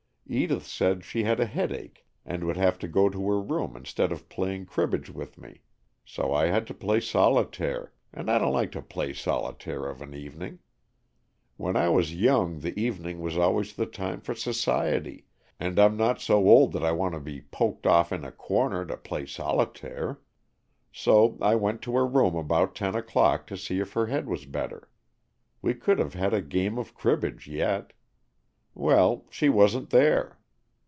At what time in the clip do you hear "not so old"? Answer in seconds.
15.97-16.71